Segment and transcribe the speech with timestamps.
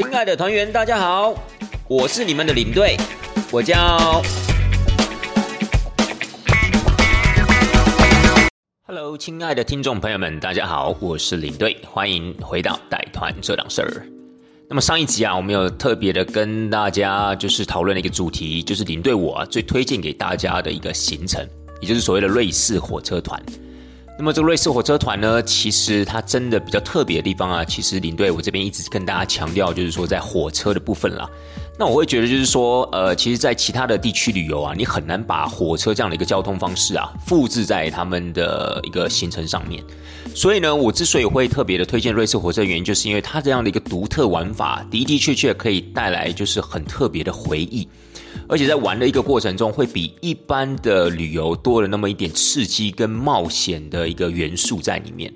[0.00, 1.34] 亲爱的团员，大家好，
[1.86, 2.96] 我是你们的领队，
[3.52, 4.22] 我叫。
[8.86, 14.06] Hello，亲爱的听众朋友们，大家好，我是领队，欢迎回到带团这档事儿。
[14.70, 21.46] 那么上一集啊，我们有特别的跟大家就是讨论了一个主题，就是领队我最推荐给大家的一个行程，
[21.82, 23.38] 也就是所谓的瑞士火车团。
[24.20, 31.26] 那么这个瑞士火车团呢，其实它真的比较特别的地方啊，其实领队我这边一直跟大家强调，就是说在火车的部分啦。
[31.78, 39.82] 那我会觉得就是说，呃，其实，在其他的地区旅游啊，你很难把火车这样的一个交通方式啊，复制在他们的一个行程上面。
[40.34, 47.88] 所以呢，我之所以会特别的推荐瑞士火车，原因就是因为它这样的一个独特玩法，的的确确可以带来就是很特别的回忆。
[48.48, 55.32] 而且在玩的一个过程中，会比一般的旅游多了那么一点刺激跟冒险的一个元素在里面，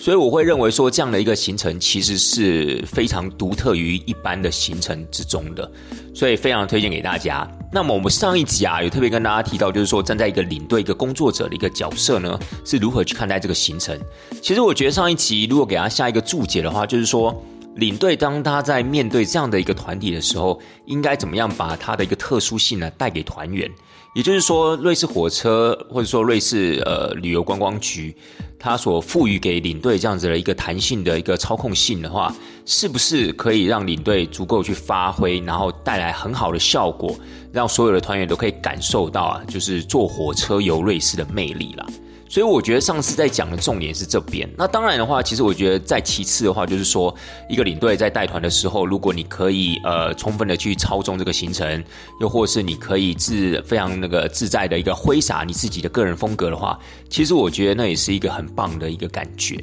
[0.00, 5.70] 所以我会认为说这样的一个行程其实是非常独特于一般的行程之中的，
[6.14, 7.48] 所以非常推荐给大家。
[7.72, 13.98] 那么我们上一集啊，有特别跟大家提到，就是说站在一个领队、一个工作者的一个角色呢，是如何去看待这个行程。
[14.42, 17.34] 其实我觉得上一集如果给他下一个注解的话，就是说。
[17.78, 23.70] 领队当他在面对这样的一个团体的时候，应该怎么样把他的一个特殊性呢带给团员？
[24.14, 28.12] 也就是说，瑞士火车或者说瑞士呃旅游观光局，
[28.58, 32.34] 它所赋予给领队这样子的一个弹性的一个操控性的话，
[32.66, 37.14] 是不是可以让领队足够去发挥，然后带来很好的效果，
[37.52, 41.86] 让所有的团员都可以感受到啊，就是坐火车游瑞士的魅力了？
[42.28, 44.48] 所以我觉得上次在讲的重点是这边。
[44.56, 47.14] 那当然的话，其实我觉得在其次的话，就是说
[47.48, 51.82] 一个领队在带团的时候，如果你可以呃充分的去操纵这个行程，
[52.20, 59.56] 又或是你可以自非常那个自在的一个挥洒你自己的个人风格的话，其实我觉得那也是一个很棒的一个感觉。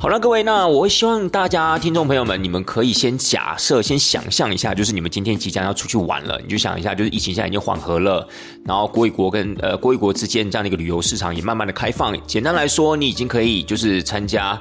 [0.00, 8.26] 好了，各位，那我会希望大家听众朋友们，你们可以先假设、先想象一下，就是你们今天即将要出去玩了，你就想一下，就是疫情现在已经缓和了，
[8.64, 12.16] 然后国与国跟呃国与国之间这样的一个旅游市场也慢慢的开放。
[12.28, 14.56] 简单来说，你已经可以就是参加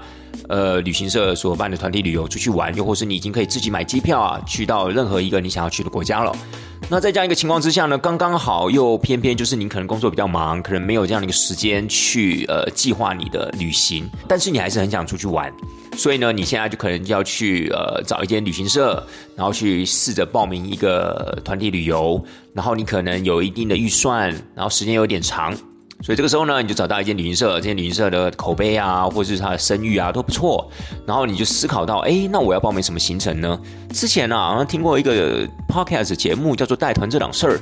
[0.49, 6.35] 呃旅行社所办的团体旅游出去玩，又或是你已经可以自己买机票啊，去到任何一个你想要去的国家了。
[6.89, 15.51] 那在这样一个情况之下呢，刚刚好又偏偏就是你可能工作比较忙，可能没有这样的一个时间去呃计划你的旅行，但是你还是很想出去玩，
[15.97, 19.03] 所以呢，你现在就可能要去呃找一间旅行社，
[19.35, 22.23] 然后去试着报名一个团体旅游，
[22.53, 25.53] 然后你可能有一定的预算，然后时间有点长。
[26.01, 30.69] 所以这个时候呢，你就找到一间旅行社，这间旅行社的口碑啊，或者是它的声誉啊都不错，
[31.05, 33.59] 然后你就思考到，哎，那我要报名什么行程呢？
[33.91, 37.57] 之前呢，好像听过一个 podcast 节目叫做《带团这档事儿》，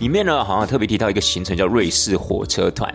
[0.00, 2.94] 里面呢好像特别提到一个行程叫瑞士火车团。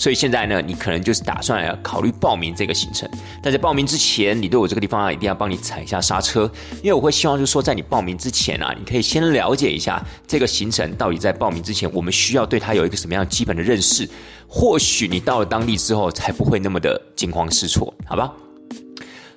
[0.00, 3.06] 所以现在呢，你可能就是打算要考虑报名这个行程，
[3.42, 6.50] 但在报名之前，你对我这个地方啊，一定要帮你踩一下刹车，
[6.82, 14.08] 因为我会希望就是说，在你报名之前啊，你可以先了解一下这个行程到底在报名之前，我们需要对它有一个什么样基本的认识，
[14.48, 18.32] 或许你到了当地之后，才不会那么的惊慌失措，好吧？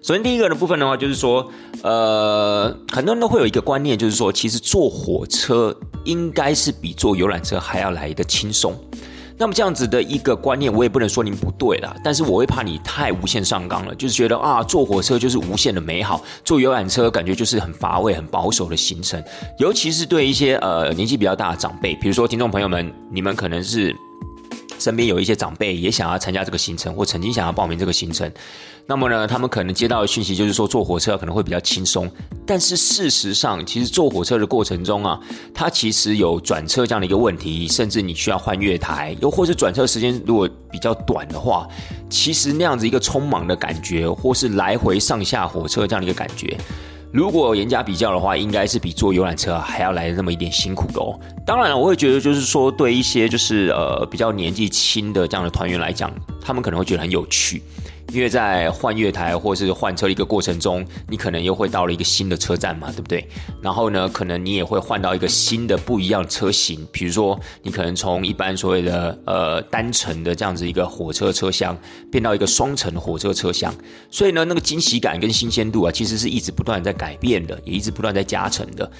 [0.02, 8.74] 首先第一个的部分的话，就是说，呃，很多人都会有一个观念，就是说，其实坐火车应该是比坐游览车还要来的轻松。
[9.38, 19.24] 那么这样子的一个观念，我也不能说您不对啦，但是我会怕你太无限上纲了，就是觉得啊，坐火车就是无限的美好，坐游览车感觉就是很乏味、很保守的行程，
[19.58, 23.96] 尤其是对一些呃年纪比较大的长辈，比如说听众朋友们，你们可能是。
[24.84, 28.30] 身边有一些长辈也想要参加这个行程，或曾经想要报名这个行程，
[28.86, 32.12] 那么呢，他们可能接到的讯息就是说坐火车可能会比较轻松，
[32.46, 35.18] 但是事实上，其实坐火车的过程中啊，
[35.54, 41.66] 它其实有转车这样的一个问题，甚至你需要换月台，又或是转车时间如果比较短的话，
[42.10, 46.58] 其实那样子一个匆忙的感觉，或是来回上下火车这样的一个感觉。
[47.14, 51.14] 如果严加比较的话，应该是比坐游览车还要来的那么一点辛苦的哦。
[51.46, 57.62] 当然了，我会觉得就是说，对一些就是呃比较年纪轻的这样的团员来讲，他们可能会觉得很有趣。
[58.12, 63.28] 因为在换月台或是换车的一个过程中，你可能又会到了一个新的车站嘛，对不对？
[63.62, 71.76] 然后呢，可能你也会换到一个新的不一样的车型，比如说你可能从一般所谓的呃单层的这样子一个火车车厢，
[72.12, 73.74] 变到一个双层的火车车厢，
[74.12, 78.92] 所以呢，那个惊喜感跟新鲜度啊，其实是一直不断在改变的，也一直不断在加成的。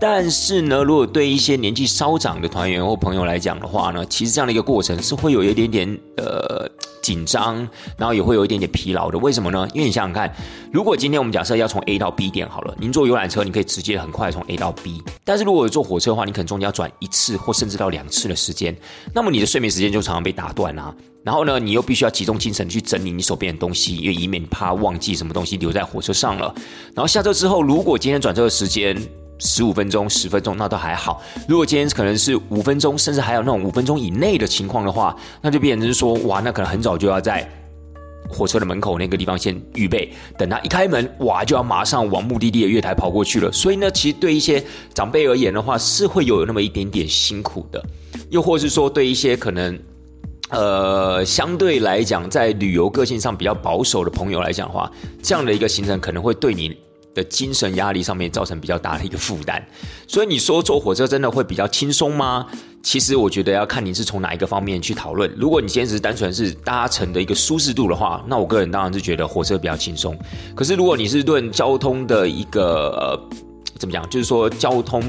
[0.00, 6.68] 但是呢，如果对一些年纪稍长的团员或朋友来讲的话呢，其实这样的一个过程是会有一点点呃。
[7.06, 7.56] 紧张，
[7.96, 9.18] 然后也会有一点点疲劳的。
[9.18, 9.68] 为什么呢？
[9.72, 10.34] 因为你想想看，
[10.72, 15.00] 如果今天我们假设要从 A 到 B 点好了，您坐游览车，你可以直接很快从 A 到 B。
[15.24, 18.76] 但是如果坐火车的话，你可能中间要转一次或甚至到两次的时间，
[19.14, 20.92] 那么你的睡眠时间就常常被打断啊。
[21.22, 26.52] 然后呢，你又必须要集中精神去整理你手边的东西，因为以免怕忘记什么东西留在火车上了。
[26.92, 28.96] 然后下车之后，如果今天转车的时间
[29.38, 37.48] 十五分钟、十分钟，那都还好；如果今天可能是五分钟，甚至还有那种五分钟以内的情况的话，那就变成是说，哇，那可能很早就要在
[38.28, 43.52] 火车的门口那个地方先预备，等他一开门，哇，就要马上往目的地的月台跑过去了。
[43.52, 47.84] 所以呢，其实对一些长辈而言的话，是会有那么一点点辛苦的，
[48.30, 49.78] 又或是说对一些可能。
[50.48, 54.88] 呃，相对来讲，在旅游个性上比较保守的朋友来讲的话，
[55.20, 56.72] 这样的一个行程可能会对你
[57.16, 59.60] 的精神压力上面造成比较大的一个负担。
[60.06, 62.46] 所以你说坐火车真的会比较轻松吗？
[62.82, 65.28] 其实我觉得要看你是从哪一个方面去讨论。
[65.36, 70.16] 如果你现在是单纯是搭乘的一个舒适度的话，那我个人当然是觉得火车比较轻松。
[70.54, 73.38] 可是如果你是论交通的一个呃
[73.78, 75.02] 怎么讲，就是说交通。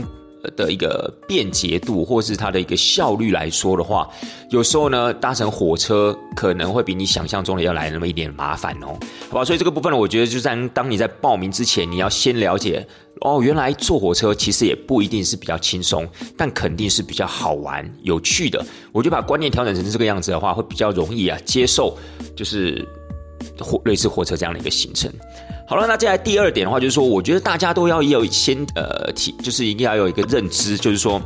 [0.55, 4.09] 的一个便捷度，或是它的一个效率来说的话，
[4.49, 8.97] 有时候呢，搭乘火车可能会比你想象中的要来那么一点麻烦哦，
[9.29, 9.45] 好吧？
[9.45, 12.85] 所以这个部分呢，我觉得就在当你在报名之前，你要先了解
[13.21, 16.07] 哦，原来坐火车其实也不一定是比较轻松，
[16.37, 18.63] 但肯定是比较好玩、有趣的。
[18.91, 21.97] 我就把观念调整成这个样子的话，会比较容易啊接受，
[22.35, 22.87] 就是
[23.59, 25.11] 火类似火车这样的一个行程。
[25.65, 31.21] 好了，那接下来第二点的话，就是说，我觉得大家都要有先呃提，就是一定要有一个认知，就是说。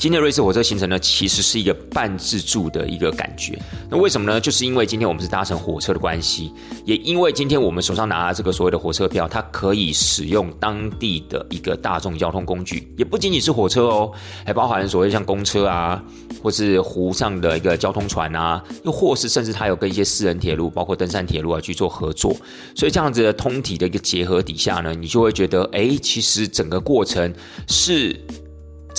[0.00, 3.60] 今天瑞士火车行程呢，其实是一个半自助的一个感觉。
[3.90, 4.40] 那为什么呢？
[4.40, 6.50] 就是因为今天我们是搭乘火车的关系，
[6.86, 14.10] 也因为今天我们手上拿这个所谓的火车票，它可以使用当地的一个大众交通工具，也不仅仅是火车哦，
[14.42, 16.02] 还包含所谓像公车啊，
[16.42, 22.34] 或是湖上的一个交通船啊，又或是甚至它有跟一些私人铁路，包括登山铁路啊去做合作。
[22.74, 27.30] 所以这样子的通体的一个结合底下呢，你就会觉得，哎，其实整个过程
[27.68, 28.18] 是。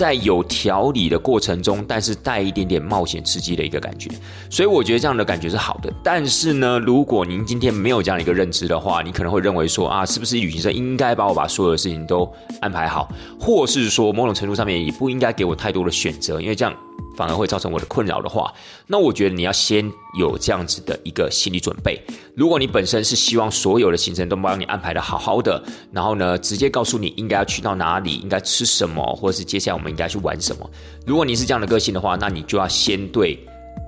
[0.01, 4.09] 在有条理的过程中，但是带一点点冒险刺激的一个感觉，
[4.49, 5.93] 所以我觉得这样的感觉是好的。
[6.03, 12.27] 但是呢，如果您今天没有这样的一个认知的话，你可能会认为说啊，是不是旅行社应该帮我把所有的事情都
[12.61, 13.07] 安排好，
[13.39, 16.73] 或是说某种程度上面也不应该给我太多的选择，因为这样。
[17.15, 18.53] 反而会造成我的困扰的话，
[18.87, 22.01] 那我觉得你要先有这样子的一个心理准备。
[22.35, 25.61] 如果你本身是希望所有的行程都帮你安排的好好的，
[25.91, 30.69] 然后呢，直接告诉你应该要去到哪里，应该吃什么，或者是接下来我们应该去玩什么。
[31.05, 33.37] 如果你是这样的个性的话，那你就要先对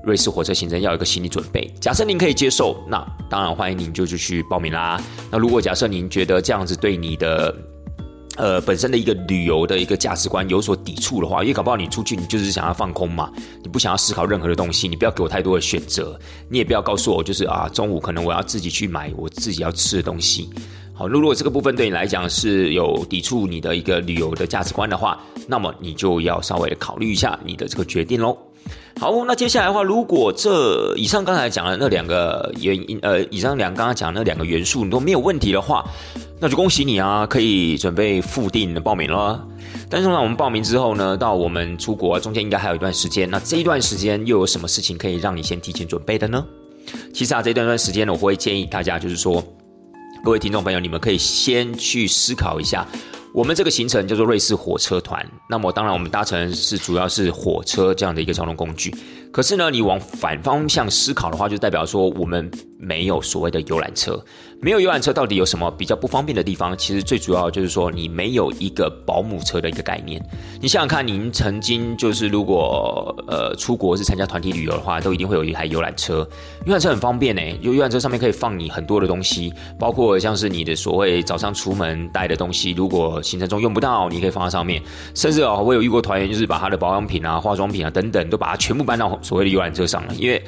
[0.03, 1.65] 瑞士火车行程要有一个心理准备。
[1.79, 5.01] 假设您可以接受，那当然欢迎您就就去报名啦。
[5.31, 7.55] 那如果假设您觉得这样子对你的，
[8.35, 13.31] 呃，本身的一个旅游的一个价值观有所抵触的话，因为搞不好你出去你就是想要放空嘛，
[13.61, 16.19] 你不想要思考任何的东西，你不要给我太多的选择，
[16.49, 20.49] 你也不要告诉我就是啊，中午可能我要自己去买我自己要吃的东西。
[20.95, 28.35] 好，如果这个部分对你来讲是有抵触你的一个旅游的价值观的话，那么你就要稍微的考虑一下你的这个决定喽。
[28.99, 35.83] 好，那接下来的话，如果这以上刚才讲的那两个原因，呃，以上两刚刚讲的那两个元素你都没有问题的话。
[36.43, 39.41] 那就恭喜你啊，可以准备复定的报名了。
[39.89, 43.31] 但是呢，我们报名之后呢，到我们出国中间应该还有一段时间。
[43.31, 46.45] 那这一段时间又有什么事情可以让你先提前准备的呢？
[47.13, 49.41] 其实啊，这段段时间呢，我会建议大家，就是说，
[50.21, 52.85] 各位听众朋友，你们可以先去思考一下，
[53.33, 55.25] 我们这个行程叫做瑞士火车团。
[55.49, 58.93] 那么当然，我们搭乘是主要是火车这样的一个交通工具。
[59.33, 64.23] 可是呢，你往反方向思考的话，就代表说我们没有所谓的游览车。
[64.61, 66.77] 没有游览车到底有什么比较不方便的地方？
[66.77, 70.23] 其实最主要就是说你没有一个保姆车的一个概念。
[70.61, 76.25] 你想想看，您曾经就是如果呃出国是参加团体旅游的话，都一定会有一台游览车。
[76.65, 84.81] 游览车很方便呢，有游览车上面可以放你很多的东西，包括像是你的所谓早上出门带的东西，如果行程中用不到，你可以放在上面。
[85.15, 90.43] 甚至啊，我有遇过团员就是把他的保养品啊、化妆品啊等等，都把它全部搬到 所谓的游览车上了，因为。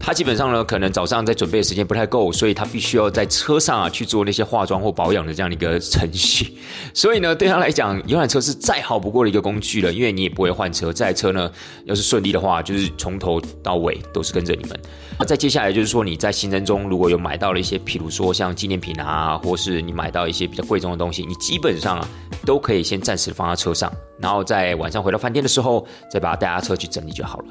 [0.00, 6.56] 他基本上呢，可能早上在准备的时间不太够，所以他必须要在车上啊去做那些化妆或保养的这样的一个程序。
[6.94, 10.92] 所以呢，对他来讲，游览车是再好不过的一个工具了，因为你也不会换车。
[10.92, 11.50] 这台车呢，
[11.84, 14.78] 要是顺利的话，就是从头到尾都是跟着你们。
[15.18, 22.08] 那再接下来就是说，你在行程中如果有买到了一些，譬如说像纪念品啊，或是你买到一些比较贵重的东西，你基本上啊
[22.46, 27.46] 都可以先暂时放在车上，然后在晚上回到饭店的时候，再把它带下车去整理就好了。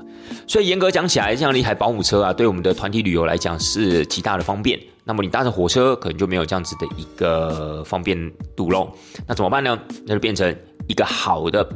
[0.47, 4.79] 所以严格讲起来，像一台保姆车啊，对我们的团体旅游来讲是极大的方便。
[5.03, 8.17] 那么你搭乘火车可能就没有这样子的一个方便
[8.55, 8.89] 度喽。
[9.25, 9.77] 那怎么办呢？
[10.05, 10.55] 那就变成
[10.87, 11.67] 一个好的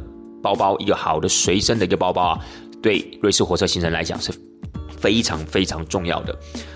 [0.42, 2.38] 包包，一个好的随身的一个包包啊，
[2.80, 4.30] 对瑞士火车行程来讲是。
[5.02, 6.34] 非常非常重要的。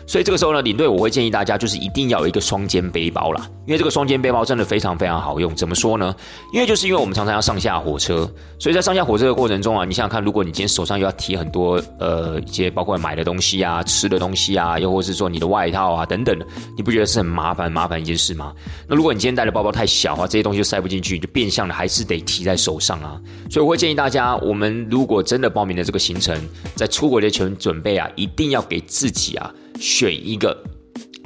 [0.09, 5.55] 所以这个时候呢，领队我会建议大家，就是一定要有一个双肩背包啦，因为这个双肩背包真的非常非常好用。
[5.55, 6.15] 怎么说呢？
[6.53, 16.39] 因为就是因为我们常常要上下火车，所以在上下火车的过程中啊，你想想看，如果你今天手上又要提很多呃一些包括买的东西啊、吃的东西啊，又或是说你的外套啊等等，
[16.77, 18.53] 你不觉得是很麻烦麻烦一件事吗？
[18.87, 23.21] 那如果你今天带的包包太小啊，这些东西就塞不进去，就变相的还是得提在手上啊。
[23.51, 26.37] 所以我会建议大家，我们如果真的报名了这个行程，
[26.77, 30.57] 在出国的前准备啊，一定要给自己啊选一个。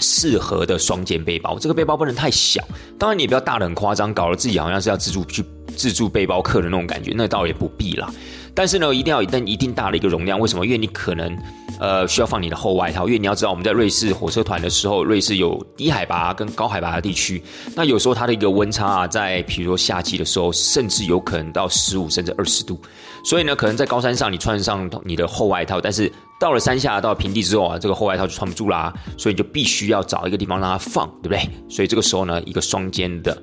[0.02, 2.66] 适合的双肩背包，这个背包不能太小，
[2.98, 5.44] 当然你也不要大的很夸张，搞得自己好像是要自助去
[5.76, 8.10] 自助背包客的那种感觉，那倒也不必啦。
[8.54, 10.64] 但是呢，一定要一定一定大的一个容量，为什么？
[10.64, 11.36] 因为你可能
[11.80, 17.42] 呃需要放你的厚外套，因为你要知道我们在瑞士火车团的时候，瑞士有低海拔跟高海拔的地区，
[17.74, 22.80] 那有时候它的一个温差啊，在比如说夏季的时候，甚至有可能到十五甚至二十度，
[23.24, 31.40] 所以呢，可能在高山上你穿上你的厚外套，但是到了山下到平地之后啊，这个厚外套就穿不住啦，所以你就必须要找一个地方让它放，对不对？
[31.68, 33.36] 所以这个时候呢，一个双肩的。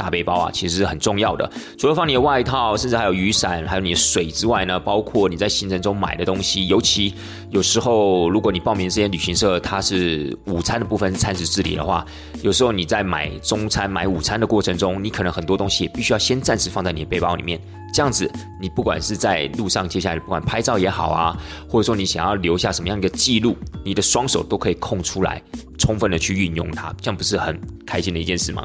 [0.00, 1.50] 大背包啊，其实是很重要的。
[1.78, 6.66] 除了放你的外套，甚至还有雨伞，还有你的水之外呢，包括你在行程中买的东西。
[6.68, 7.12] 尤其
[7.50, 12.06] 有时候，如果你报名这些旅行社，它是午餐的部分是餐食自理的话，
[12.40, 17.60] 有时候你在买中餐、买午餐的过程中，你可能很多东西必须要先暂时放在你的背包里面。
[17.92, 18.30] 这样子，
[18.60, 21.36] 你不管是在路上，接下来不管拍照也好啊，
[21.68, 25.42] 或者说你想要留下什么样一个记录，你的双手都可以空出来，
[25.76, 28.64] 充分的去运用它，这样不是很开心的一件事吗？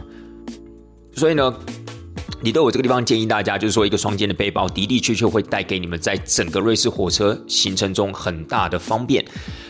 [1.16, 1.54] 所以呢，
[2.42, 9.24] 你对我这个地方建议大家，就是说一个双肩的背包的的确确会带给你们在整个瑞士火车行程中很大的方便。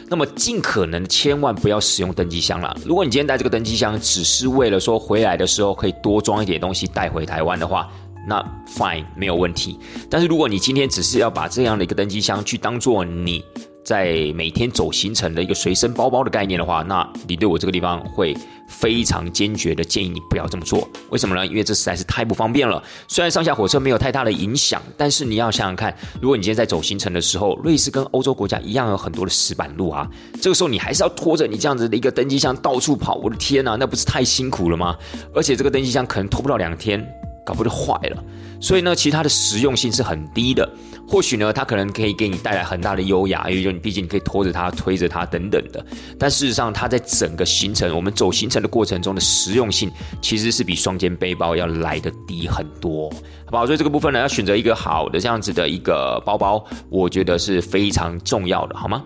[0.09, 2.75] 那么尽可能千万不要使用登机箱了。
[2.85, 7.89] 如果你今天带这个登机箱只是为了说回来的时候可以多装一点东西带回台湾的话，
[8.27, 9.79] 那 fine 没有问题。
[10.09, 13.43] 但是如果你今天只是要把这样的一个登机箱去当做你。
[13.85, 18.35] 在每天走行程的一个随身包包的概念的话，那你对我这个地方会
[18.67, 20.89] 非常坚决的建议你不要这么做。
[21.11, 21.45] 为什么呢？
[21.45, 22.83] 因为这实在是太不方便了。
[23.07, 30.09] 虽然上下火车没有太大的影响，但是你要想想看，如果你今天在走行程的时候，瑞士跟欧洲国家一样有很多的石板路啊，
[30.41, 33.13] 这个时候你还是要拖着你这样子的一个登机箱到处跑。
[33.15, 34.97] 我的天呐，那不是太辛苦了吗？
[35.31, 37.07] 而且这个登机箱可能拖不到两天，
[37.45, 38.23] 搞不就坏了。
[38.59, 40.67] 所以呢，其他的实用性是很低的。
[41.07, 45.85] 或许呢，它可能可以给你带来很大的优雅，因为你毕竟你可以拖着它、推着它等等的。
[46.19, 53.09] 但事实上，它在整个行程，我们走行程的过程中的实用性，其实是比双肩背包要来的低很多，
[53.45, 53.65] 好不好？
[53.65, 59.03] 所以这个部分呢，要选择一个好的这样子的一个包包，我觉得是非常重要的，好吗？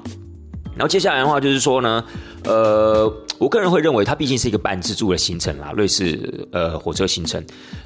[0.75, 2.03] 然后接下来的话就是说呢，
[2.45, 3.13] 呃。
[3.39, 7.41] 我个人会认为，它毕竟是一个半自助的行程啦，瑞士呃火车行程。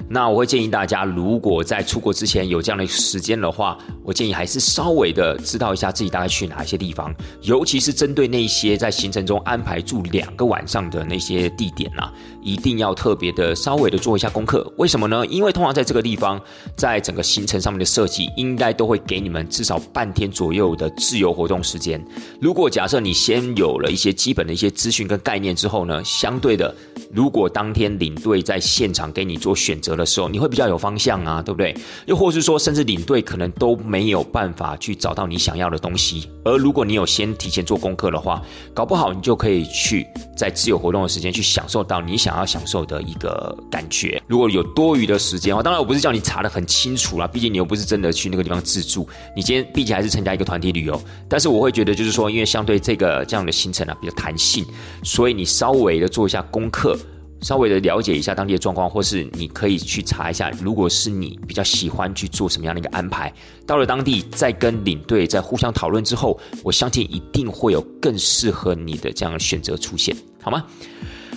[0.08, 14.70] 那我会建议大家，如果在出国之前有这样的时间的话，我建议还是稍微的知道一下自己大概去哪一些地方，尤其是针对那些在行程中安排住两个晚上的那些地点啊，一定要特别的稍微的做一下功课。
[14.76, 15.24] 为什么呢？
[15.26, 16.40] 因为通常在这个地方，
[16.76, 22.04] 在整个行程上面的设计，应该都会给你们至少半天左右的自由活动时间。
[22.40, 25.43] 如果假设你先有了一些基本的一些资讯跟概念。
[25.44, 26.74] 年之后呢，相对的，
[27.12, 31.76] 如果当天领队在现场给你做选择的时候，你会比较有方向啊，对不对？
[32.06, 36.28] 又或是说，甚至领队可能都没有办法去找到你想要的东西。
[36.44, 44.20] 而如果你有先提前做功课的话，搞不好你就可以去在自由活动的时间去享受到你想要享受的一个感觉。
[44.26, 51.00] 如果有多余的时间的话，当然我不是叫你查的很清楚啦，毕竟你又不是真的去那个地方自助，你今天毕竟还是参加一个团体旅游。
[51.28, 54.64] 但是我会觉得，就是说，因为相对这个这样的行程啊比较弹性，
[55.02, 55.33] 所以。
[55.36, 56.96] 你稍微的做一下功课，
[57.40, 63.32] 稍微的了解一下当地的状况，或是你可以去查一下，如果是你比较喜欢去做什么样的一个安排，
[63.66, 70.64] 到了当地再跟领队在互相讨论之后，我相信一定会有更适合你的这样的选择出现，好吗？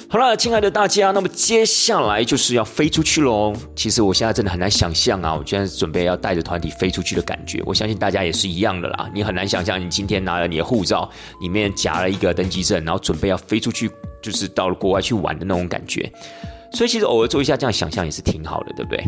[0.09, 3.53] 好了，亲爱的大家，那么接下来就是要飞出去喽。
[3.75, 7.61] 其实我现在真的很难想象啊，我现在准备要带着团体飞出去的感觉。
[7.65, 9.09] 我相信大家也是一样的啦。
[9.13, 11.09] 你很难想象，你今天拿了你的护照，
[11.41, 16.09] 里面夹了一个登机证，然后准备要飞出去，就是到了国外去玩的那种感觉。
[16.71, 19.03] 所以其实偶尔做一下这样想象也是挺好的，对不对？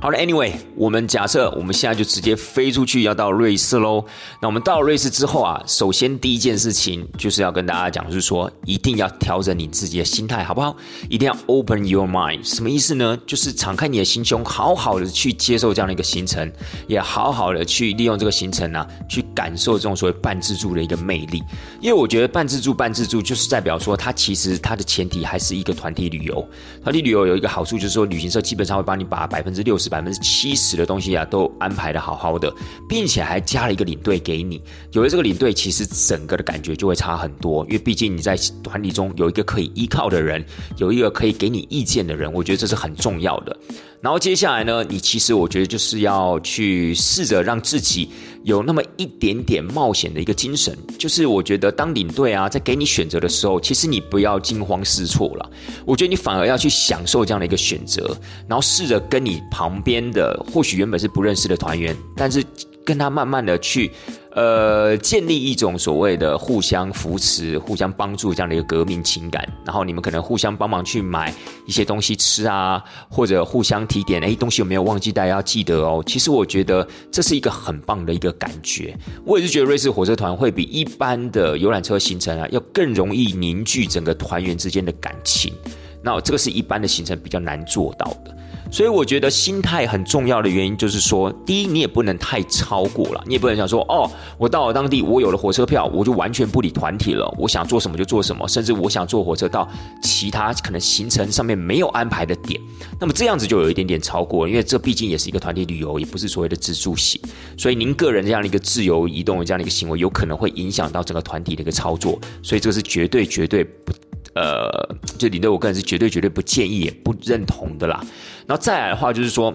[0.00, 4.04] 好了，Anyway，我们假设我们现在就直接飞出去，要到瑞士喽。
[4.40, 10.76] 那我们到了瑞士之后啊，首先第一件事情就是要跟大家讲，就是说一定要调整你自己的心态，好不好？
[11.10, 13.18] 一定要 open your mind，什么意思呢？
[13.26, 16.48] 就是敞开你的心胸，好好的去接受这样的一个行程，
[16.86, 21.42] 也好好的去利用这个行程呢，去感受这种所谓半自助的一个魅力。
[21.80, 26.48] 因为我觉得半自助，半自助就是代表说，它其实它的前提还是一个团体旅游。
[26.84, 29.87] 团体旅游有一个好处就是说，旅行社基本上会帮你把百分之六十。
[29.88, 32.52] 百分之七十的东西啊，都安排的好好的，
[32.88, 34.60] 并且还加了一个领队给你。
[34.92, 40.44] 有了这个领队，其实整个的感觉就会差很多，因为毕竟你在团体中有一个可以依靠的人，
[40.76, 43.56] 有一个可以给你意见的人，我觉得这是很重要的。
[44.00, 48.08] 然后接下来呢，你其实我觉得就是要去试着让自己
[48.44, 50.76] 有那么一点点冒险的一个精神。
[50.98, 55.50] 就是我觉得当领队啊，在给你选择的时候，其实你不要惊慌失措了。
[55.84, 62.44] 我觉得你反而要去享受这样的一个选择，然后试着跟你旁边的或许原本是不认识的团员，但是
[62.84, 63.90] 跟他慢慢的去。
[64.38, 71.34] 呃，建立一种所谓的互相扶持、互相帮助这样的一个革命情感，然后你们可能互相帮忙去买
[71.66, 72.80] 一些东西吃啊，
[73.10, 76.00] 或者互相提点，哎，东西有没有忘记带，要记得哦。
[76.06, 78.96] 其实我觉得这是一个很棒的一个感觉。
[79.24, 85.52] 我也是觉得瑞士火车团会比一般的游览车行程啊，要更容易凝聚整个团员之间的感情。
[86.00, 88.37] 那这个是一般的行程比较难做到的。
[88.70, 99.68] 所以我觉得心态很重要的原因就是说，第一，你也不能太超过了，你也不能想说，哦，我到了当地，我有了火车票，我就完全不理团体了，我想做什么就做什么，甚至我想坐火车到
[100.02, 102.60] 其他可能行程上面没有安排的点，
[103.00, 107.20] 那么这样子就有一点点超过了，因为这毕竟也是一个团体旅游，也不是所谓的自助行，
[107.56, 113.92] 所以您个人这样的一个自由移动的这样的一个行为，有可能会影响到整个团体的一个操作，所以这个是绝对绝对不。
[114.38, 118.00] 呃，就领队，我个人是绝对绝对不建议也不认同的啦。
[118.46, 119.52] 然后再来的话，就是说，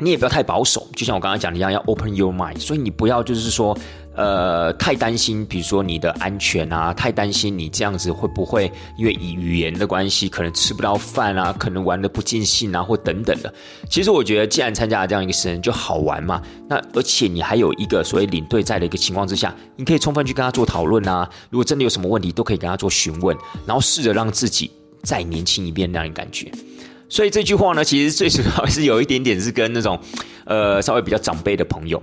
[0.00, 2.58] 你也不要太保守，就像我刚刚讲的一样，要 open your mind。
[2.58, 3.76] 所以你不要就是说。
[4.14, 13.52] 呃，太担心，比如说你的安全啊，太担心你这样子会不会因为语言的关系，可能吃不到饭啊，可能玩的不尽兴啊，或等等的。
[13.88, 16.42] 其实我觉得，既然参加了这样一个生日，就好玩嘛。
[16.68, 21.28] 那而且你还有一个所谓领队在的一个情况之下，你可以充分去跟他做讨论啊。
[21.48, 24.70] 如果真的有什么问题，都可以跟他做询问，然后试着让自己
[25.02, 26.52] 再年轻一遍那样的感觉。
[27.08, 29.98] 所以这句话呢，其实最主要是有一点点是跟那种
[30.44, 32.02] 呃稍微比较长辈的朋友。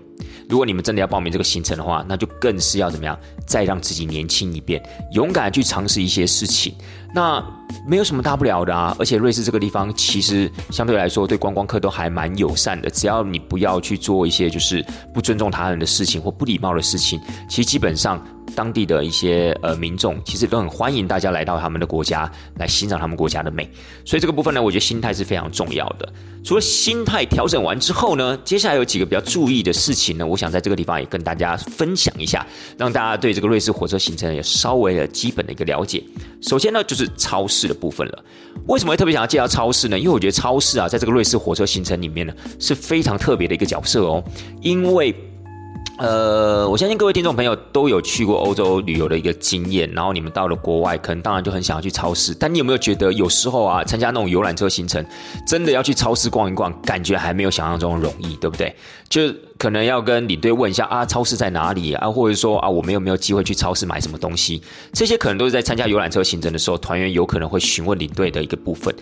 [0.49, 6.73] 如果你们真的要报名这个行程的话，那就更是要怎么样，再让自己年轻一遍，勇敢去尝试一些事情。
[7.13, 7.43] 那
[7.87, 18.19] 没有什么大不了的啊，而且瑞士这个地方其实相对来说对观光客都还蛮友善的，只要你不要去做一些就是不尊重他人的事情或不礼貌的事情，其实基本上。
[18.59, 23.63] 当地的一些呃民众其实都很欢迎大家来到他们的国家来欣赏他们国家的美，
[24.03, 26.11] 所以这个部分呢，我觉得心态是非常重要的。
[26.43, 32.45] 除了心态调整完之后呢，接下来有几个比较注意的事情呢，我想在这个地方也跟大家分享一下，
[32.77, 36.03] 让大家对这个瑞士火车行程有稍微的基本的一个了解。
[36.41, 38.25] 首先呢，就是超市的部分了。
[38.67, 39.97] 为什么会特别想要介绍超市呢？
[39.97, 44.21] 因为我觉得超市啊，在这个瑞士火车行程里面呢，是非常特别的一个角色哦，
[44.61, 45.15] 因为。
[45.99, 52.33] 呃，我相信各位听众朋友都有去过欧洲旅游的一个经验，然后你们到了国外，可能当然就很想要去超市。
[52.33, 55.05] 但你有没有觉得有时候啊，参加那种游览车行程，
[55.45, 58.73] 真的要去超市逛一逛，感觉还没有想象中容易，对不对？
[59.09, 59.21] 就
[59.57, 62.09] 可能要跟领队问一下啊，超市在哪里啊？
[62.09, 64.61] 或者说啊，我们有没有机会去超市买什么东西？
[64.93, 68.95] 这些可能都是在参加游览车行程的时候，团员有可能会询问领队的一个部分。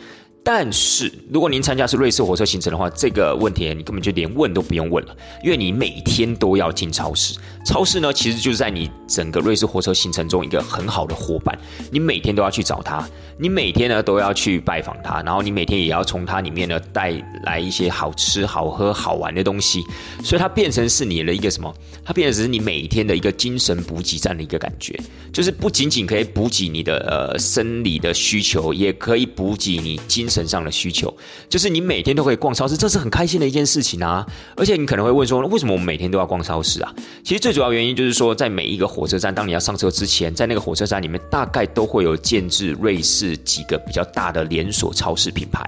[0.50, 7.38] 但是，如果您参加是瑞士火车行程的话，这个问题你根本就连问都不用问了，因为你每天都要进超市。
[7.66, 11.60] 超市呢，其实就是在你整个瑞士火车行程中一个很好的伙伴，
[11.92, 13.06] 你每天都要去找他，
[13.38, 17.12] 你每天呢都要去拜访他，然后你每天也要从他里面呢带
[17.44, 19.84] 来一些好吃、好喝、好玩的东西，
[20.24, 21.76] 所以它变成是你的一个什么？
[22.06, 24.98] 它变成是你每天的一个精神补给站的一个感觉，
[25.34, 31.16] 就是不仅仅可以补给你的呃生理的需求，也可以补给你精神上的需求，
[31.48, 34.28] 就是你每天都可以逛超市，这是很开心的一件事情啊！
[34.58, 36.94] 而且你可能会问说，为什么我们每天都要逛超市啊？
[37.24, 45.66] 其实最主要原因就是说，在每一个火车站，当你要上车之前，在那个火车站里面，大概都会有建制瑞士几个比较大的连锁超市品牌，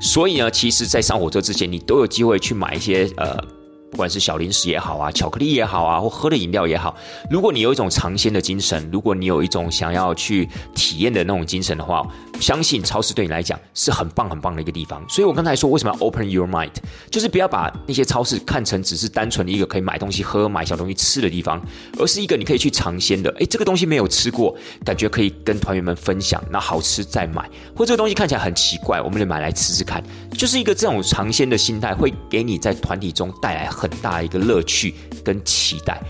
[0.00, 3.55] 所以呢，其实，在上火车之前，你都有机会去买一些呃。
[3.96, 6.94] 不管是小零食也好啊，巧克力也好啊，或喝的饮料也好，
[7.30, 12.06] 如果你有一种尝鲜的精神，如果你有一种想要去体验的那种精神的话，
[12.38, 15.02] 相信超市对你来讲是很棒很棒的一个地方。
[15.08, 16.72] 所以我刚才说为什么要 open your mind，
[17.10, 21.58] 就是不要把那些超市看成只是单纯的一个可以买东西喝、买小东西吃的地方，
[21.98, 23.30] 而是一个你可以去尝鲜的。
[23.38, 24.54] 诶，这个东西没有吃过，
[24.84, 30.04] 感觉可以跟团员们分享，那好吃再买，或这个东西看起来很奇怪，我们就买来吃吃看，
[30.36, 33.85] 就是一个这种尝鲜的心态，会给你在团体中带来很。
[33.86, 34.94] 很大一个乐趣
[35.24, 36.00] 跟期待，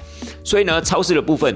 [0.43, 1.55] 所以呢，超市的部分，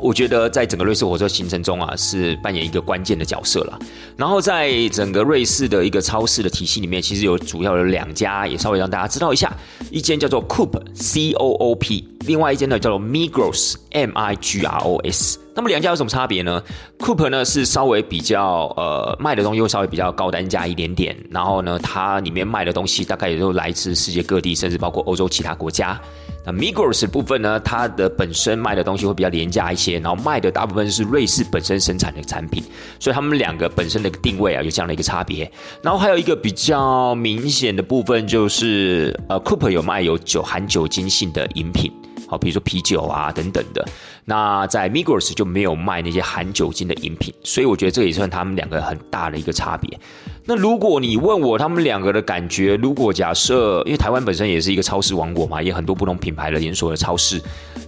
[0.00, 3.78] 我觉得在整个瑞士火车行程中啊，是扮演一个关键的角色了。
[4.16, 9.54] 然后在整个瑞士的一个超市的体系里面，其实有主要有两家，也稍微让大家知道一下。
[9.90, 15.38] 一间叫做 Coop C O O P，另外一间呢叫做 Migros M I G R O S。
[15.56, 16.62] 那么两家有什么差别呢
[16.98, 25.98] ？Coop 呢是稍微比较呃卖的东西会稍微比较高单价一点点，然后呢它里面卖的东西大概也都来自世界各地，甚至包括欧洲其他国家。
[26.44, 32.62] 那 Migros 部分呢，它的本身卖的东西会比较廉价一些，然后卖的大部分是瑞士本身生产的产品，
[33.00, 35.50] 所以他们两个本身的定位啊有这样的一个差别。
[35.82, 41.90] 然后还有一个比较明显的部分就是，呃，Coop 有卖有酒含酒精性的饮品。
[42.28, 43.86] 好，比如说啤酒啊等等的，
[44.28, 49.98] 那在 Migros 就没有卖那些含酒精的饮品，所以我觉得这也算他们两个很大的一个差别。
[50.44, 57.40] 那如果你问我他们两个的感觉，如果假设，因为台湾本身也是一个超市王国嘛，也很多不同品牌的连锁的超市，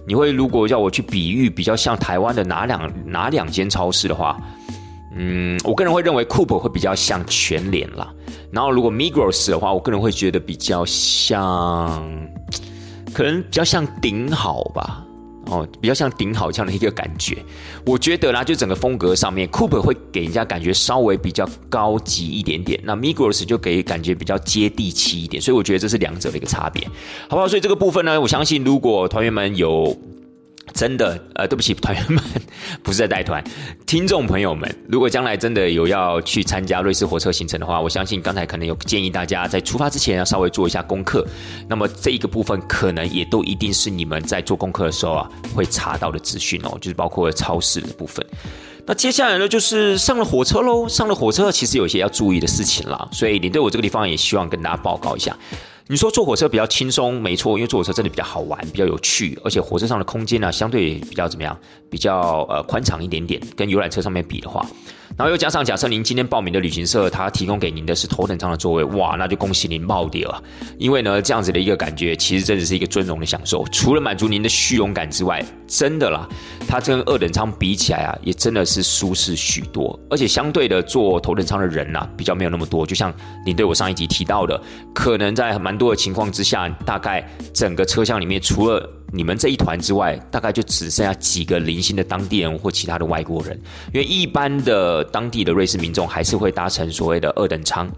[0.07, 4.37] 你会如果叫我去比喻比较像台湾的哪两哪两间超市的话，
[5.15, 8.13] 嗯，我个人会认为 Coop 会比较像全联啦，
[8.49, 12.01] 然后如果 Migros 的话，我个人会觉得比较像。
[13.11, 15.03] 可能比较像顶好吧，
[15.49, 17.37] 哦，比较像顶好枪的一个感觉。
[17.85, 25.41] 我觉得啦，就整个风格上面，Cooper 会给人家感觉稍微比较高级一点点，那 Migros 就给感觉比较接地气一点。
[25.41, 26.87] 所以我觉得这是两者的一个差别，
[27.27, 27.47] 好不好？
[27.47, 29.97] 所以这个部分呢，我相信如果团员们有。
[30.73, 32.23] 真的，呃，对不起， 团员们，
[32.83, 33.43] 不是在带团，
[33.85, 41.25] 听众朋友们，如果将来真的有要去参加瑞士火车行程的话，我相信刚才可能有建议大家在出发之前要稍微做一下功课。
[41.67, 48.25] 那么这一个部分可能也都一定是你们在做功课的时候啊会查到的资讯哦，就是包括超市的部分。
[48.85, 55.35] 那接下来呢，就是上了火车喽，上了火车其实有一些要注意的事情啦，所以你对我这个地方也希望跟大家报告一下。
[55.91, 61.57] 你说坐火车比较轻松，没错，因为坐火车真的比较好玩，比较有趣，而且火车上的空间呢，相对比较怎么样，
[61.89, 64.63] 比较呃宽敞一点点，跟游览车上面比的话。
[65.17, 70.41] 然后又加上，假设您今天报名的旅行社，他提供给您的是头等舱的座位，哇，那就恭喜您冒掉了。
[70.77, 73.65] 因为呢，这样子的一个感觉，其实真的是一个尊荣的享受。
[73.71, 76.29] 除了满足您的虚荣感之外，真的啦，
[76.67, 79.99] 它跟二等舱比起来啊，也真的是舒适许多。
[80.11, 82.85] 而且相对的，坐头等舱的人呐，比较没有那么多。
[82.85, 83.11] 就像
[83.43, 84.61] 您对我上一集提到的，
[84.93, 93.59] 可能在蛮多的情况之下，大概整个车厢里面，除了你们这一团之外，大概就只剩下几个零星的当地人或其他的外国人，
[93.93, 97.89] 因为一般的当地的瑞士民众还是会搭乘所谓的二等舱，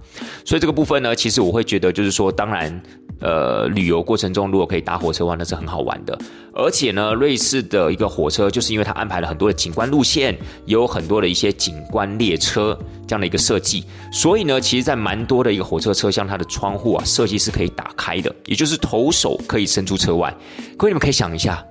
[0.45, 2.81] 所以这个部分呢，其实我会觉得就是说，当然。
[3.21, 6.17] 呃，旅游过程中如果可以搭火车的话，那是很好玩的。
[6.53, 20.35] 而且呢，瑞士的一个火车，就是因为它安排了很多的景观路线，有很多的一些景观列车这样的一个设计，所以呢，其实，在蛮多的一个火车车厢，它的窗户啊，设计是可以打开的，也就是头手可以伸出车外。
[20.75, 21.63] 各位，你们可以想一下，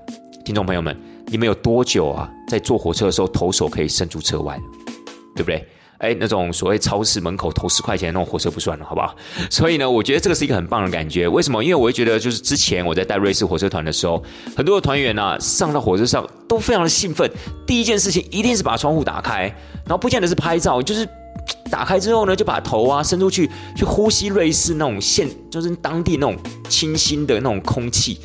[0.45, 4.59] 听众朋友们，你们有多久啊，在坐火车的时候，头手可以伸出车外，
[5.35, 5.67] 对不对？
[6.01, 9.15] 哎，那种所谓超市门口投十块钱那种火车不算了，好不好？
[9.51, 11.29] 所以呢，我觉得这个是一个很棒的感觉。
[11.29, 11.63] 为什么？
[11.63, 14.23] 因为我会觉得，就是之前我在带瑞士火车团的时候，
[14.57, 17.31] 很多的团员呢上到火车上都非常的兴奋。
[17.67, 19.43] 第一件事情一定是把窗户打开，
[19.85, 21.07] 然后不见得是拍照，就是
[21.71, 26.35] 打开之后呢，就把头啊伸出去，去呼吸瑞士那种现，就是当地那种
[26.69, 28.19] 清新的那种空气。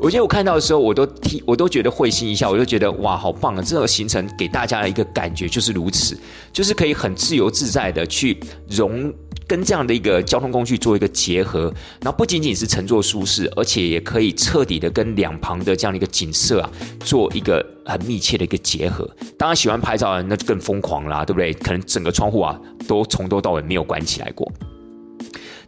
[0.00, 3.62] 我觉得我看到的时候，我都替我都觉得会心一笑，我就觉得哇，好棒啊！
[3.62, 6.16] 这个行程给大家的一个感觉就是如此，
[6.52, 9.12] 就是可以很自由自在的去融
[9.48, 11.62] 跟这样的一个交通工具做一个结合，
[12.00, 19.08] 然后不仅仅是乘坐舒适，而且也可以彻底的跟两旁的这样的一个景色啊做一个很密切的一个结合。
[19.36, 21.52] 当然，喜欢拍照的人那就更疯狂啦，对不对？
[21.54, 22.56] 可能整个窗户啊
[22.86, 24.48] 都从头到尾没有关起来过。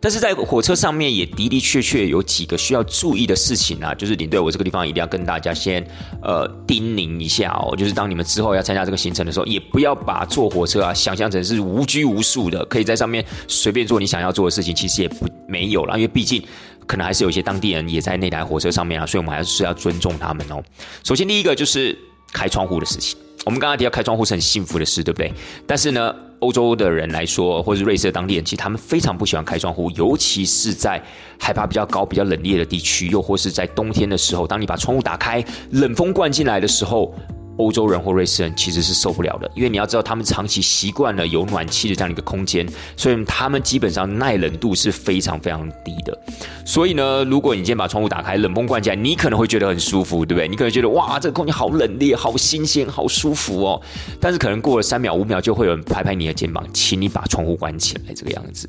[0.00, 5.86] 但是在火车上面也的的确确有几个需要注意的事情啊，就是领队我这个地方一定要跟大家先
[6.22, 16.42] 呃叮咛一下哦，就是当你们之后要参加这个行程的时候，也不要把坐火车啊想象成是无拘无束的，可以在上面随便做你想要做的事情，其实也不没有了，因为毕竟
[16.86, 20.62] 可能还是有一些当地人也在那台火车上面啊，所以我们还是要尊重他们哦。
[21.04, 21.96] 首先第一个就是
[22.32, 23.18] 开窗户的事情。
[23.44, 25.32] 我们刚刚提到开窗户是很幸福的事，对不对？
[25.66, 31.02] 但是呢，欧洲的人来说，或是瑞士的当地人，其实他们非常不喜欢开窗户，尤其是在
[31.38, 37.14] 海拔比较高、比较冷冽的地区，又或是在冬天的时候，当你把窗户打开，冷风灌进来的时候。
[37.60, 46.18] 欧洲人或瑞士人其实是受不了的，因为你要知道，他们长期习惯了有暖气的这样一个空间，所以他们基本上耐冷度是非常非常低的。
[46.64, 50.48] 所以呢，如果你今天把窗户打开，冷风灌进来，你可能会觉得很舒服，对不对？
[50.48, 53.82] 你可能觉得哇，这个空间好冷冽、好新鲜、好舒服哦。
[54.18, 58.68] 但是可能过了三秒、五秒，就会有人拍拍你的肩膀，请你把窗户关起来，这个样子。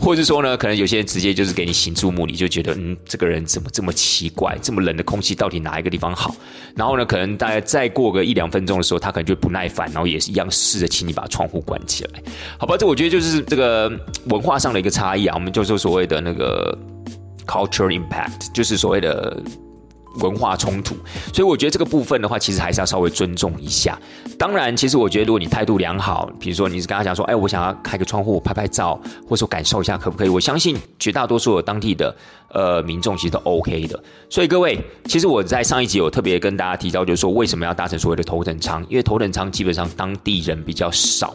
[0.00, 4.58] 或者说呢，可能有些人直接就是给你行注目礼，就觉得嗯，这个人怎么这么奇怪？
[4.60, 6.34] 这么冷的空气到底哪一个地方好？
[6.74, 8.31] 然后呢，可能大概再过个一。
[8.32, 12.22] 一两分钟的时候，他可能就不耐烦，然后也是一样试着请你把窗户关起来，
[12.58, 12.76] 好吧？
[12.78, 13.92] 这我觉得就是这个
[14.24, 15.34] 文化上的一个差异啊。
[15.34, 16.76] 我们就说所谓的那个
[17.46, 19.40] culture impact，就是所谓的
[20.20, 20.94] 文化冲突，
[21.32, 23.98] 所以我觉得这个部分的话，其实还是要稍微尊重一下。
[24.38, 30.28] 当然，其实我觉得如果你态度良好，比如说你是跟他讲说，哎，我想要开个窗户拍拍照，或者说感受一下可不可以？
[30.28, 32.14] 我相信绝大多数的当地的
[32.50, 34.02] 呃民众其实都 OK 的。
[34.28, 38.84] 所以各位，其实我在上一集有特别跟大家提到，就是说为什么要搭乘所谓的头等舱？
[38.88, 41.34] 因为头等舱基本上当地人比较少。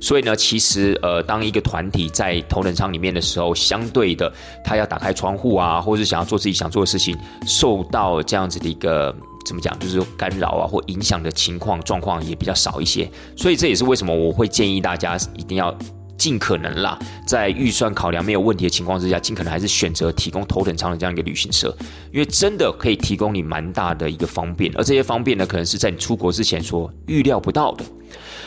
[0.00, 4.32] 所以呢，其实呃，当一个团体在头等舱里面的时候，相对的，
[4.64, 9.14] 他要打开窗户啊，或是想要做自己想做的事情，受到这样子的一个
[9.46, 13.10] 怎么讲，就是干扰啊或影响的情况状况也比较少一些。
[13.36, 15.76] 所以这也是为什么我会建议大家一定要
[16.20, 21.74] 尽可能啦，在预算考量没有问题的情况之下，尽可能还是选择提供头等舱的这样一个旅行社，
[22.12, 27.84] 因为真的可以提供你蛮大的一个方便，而这些方便呢，可能是在你出国之前所预料不到的。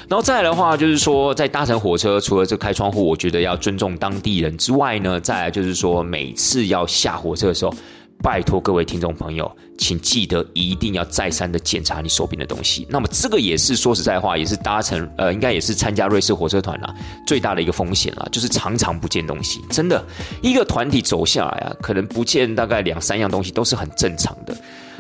[0.08, 7.74] 然后再来的话，就是说，在搭乘火车，除了这开窗户，我觉得要尊重当地人之外呢，再来就是说，每次要下火车的时候，
[8.22, 12.88] 拜托各位听众朋友，请记得一定要再三的检查你手边的东西。
[12.90, 16.94] 那么这个也是说实在话，也是搭乘呃，应该也是参加瑞士火车团啦
[17.28, 19.60] 最大的一个风险啦，就是常常不见东西。
[19.70, 20.02] 真的，
[20.42, 24.56] 一个团体走下来啊，可能不见大概两三样东西都是很正常的。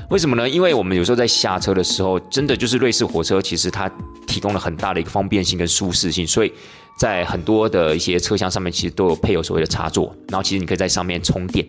[0.10, 0.47] 为什么呢？
[0.49, 3.89] 因为我们有时候在下车的时候，真的就是瑞士火车，其实它
[4.28, 6.52] 提供了很大的一个方便性跟舒适性，所以
[6.99, 11.65] 在很多的一些车厢上面，其实都有配有所谓的插座，然后其实你可以在上面充电，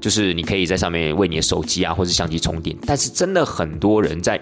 [0.00, 2.76] 就是你可以在上面为你的手机啊或者相机充电。
[2.86, 4.40] 但是真的很多人在。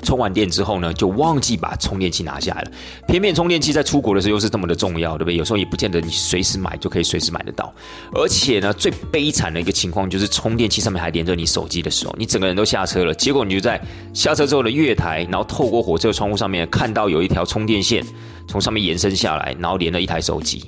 [0.00, 2.70] 充完电之后呢，就忘记把充电器拿下来了。
[3.08, 5.34] 偏偏充电器在出国的时候又是这么的重要，对不对？
[5.34, 7.74] 有时候也不见得你随时买就可以随时买得到。
[8.14, 13.78] 而且呢，最悲惨的一个情况就是充电器上面还连着你手机的时候，你整个人都下车了，结果你就在
[14.14, 18.04] 下车之后的月台，然后透过火车窗户上面看到有一条充电线
[18.46, 20.62] 从上面延伸下来，然后连了一台手机。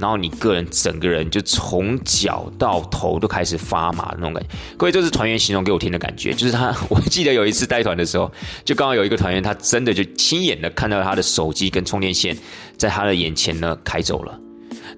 [0.00, 8.32] 然后你个人整个人就从脚到头都开始发麻的那种感觉，各位这是团员形容给我听的感觉，就是他，我记得有一次带团的时候，
[8.64, 12.36] 就刚好有一个团员，他真的就亲眼的看到他的手机跟充电线
[12.78, 14.38] 在他的眼前呢开走了，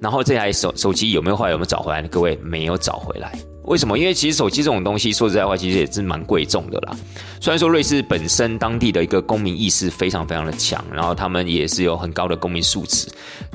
[0.01, 2.01] 然后这台手手机有没有坏，有没有找回来？
[2.03, 3.33] 各位没有找回来。
[3.65, 3.97] 为什么？
[3.99, 6.97] 因为其实手机这种东西，说实在话，其实也是蛮贵重的啦。
[7.41, 13.09] 虽然说瑞士本身当地的一个公民意识非常非常的强，然后他们也是有很高的公民素质，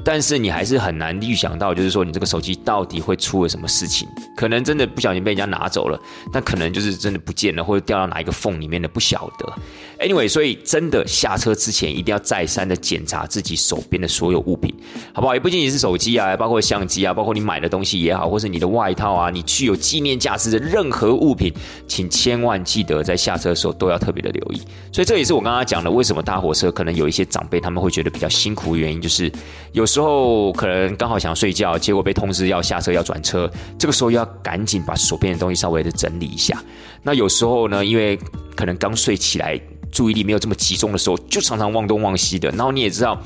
[0.03, 4.07] 但是你还是很难预想到，就是说你这个手机到底会出了什么事情。
[4.35, 5.99] 可能真的不小心被人家拿走了，
[6.31, 9.53] 但可能就是真的不见了，或者掉到哪一个缝里面的，不晓得。
[9.99, 14.73] Anyway，所以真的下车之前一定要再三的检查自己手边的所有物品，
[15.13, 15.33] 好不好？
[15.33, 21.51] 也不仅仅是手机啊，包括相机啊，包括你买的东西也好，或是你的外套啊，你具有纪念价值的任何物品，
[21.88, 24.62] 请千万记得在下车的时候都要特别的留意。
[24.91, 29.31] 所以这也是我刚刚讲的，为什么搭火车可能有一些长辈他们会觉得比较辛苦的原因，就是
[29.71, 36.63] 有时候可能刚好想睡觉，结果被通知要下车要转车，这个时候要赶紧把手边的东西稍微的整理一下。
[37.01, 38.19] 那有时候呢，因为
[38.55, 39.60] 可能刚睡起来。
[39.89, 42.49] 注意力没有这么集中的时候，就常常忘东忘西的。
[42.49, 43.17] 然后你也知道，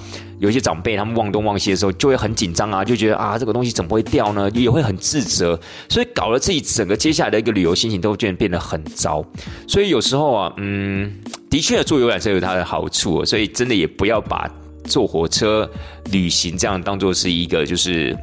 [0.41, 4.49] 有些长辈他们忘东忘西的时候，就会很紧张啊，就觉得啊，这个东西怎么会掉呢？
[4.55, 9.23] 也会很自责，所以搞了自己整个接下来的一个旅游心情都变变得很糟。
[9.67, 11.13] 所以有时候啊，嗯，
[11.47, 14.49] 的确坐游览车有它的好处，所以真的也不要把
[14.85, 15.69] 坐火车
[16.11, 18.17] 旅行这样当做是一个就是。